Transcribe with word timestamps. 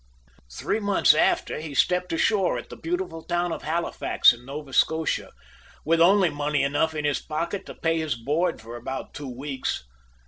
Three 0.51 0.79
months 0.79 1.13
after 1.13 1.59
he 1.59 1.75
stepped 1.75 2.11
ashore 2.11 2.57
at 2.57 2.69
the 2.71 2.75
beautiful 2.75 3.21
town 3.21 3.51
of 3.51 3.61
Halifax 3.61 4.33
in 4.33 4.47
Nova 4.47 4.73
Scotia, 4.73 5.31
with 5.85 6.01
only 6.01 6.31
money 6.31 6.63
enough 6.63 6.95
in 6.95 7.05
his 7.05 7.19
pocket 7.21 7.67
to 7.67 7.75
pay 7.75 7.99
his 7.99 8.15
board 8.15 8.59
for 8.59 8.75
about 8.75 9.13
two 9.13 9.29
weeks. 9.29 9.83